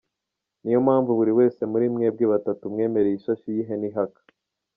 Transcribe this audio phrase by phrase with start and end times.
[0.61, 4.21] Ni yo mpamvu buri wese muri mwebwe batatu mwemereye ishashi y’ihene ihaka.